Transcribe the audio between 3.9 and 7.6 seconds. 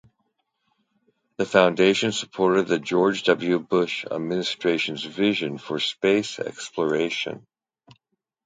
Administration's Vision for Space Exploration.